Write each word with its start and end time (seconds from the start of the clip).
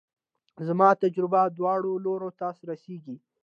زما 0.67 0.89
تجربه 1.01 1.41
دواړو 1.57 1.91
لورو 2.05 2.29
ته 2.39 2.47
رسېږي. 2.69 3.15